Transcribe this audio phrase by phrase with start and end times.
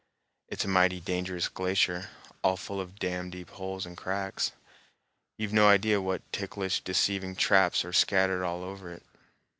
[0.47, 2.09] It's a mighty dangerous glacier,
[2.43, 4.51] all full of damn deep holes and cracks.
[5.37, 9.03] You've no idea what ticklish deceiving traps are scattered over it."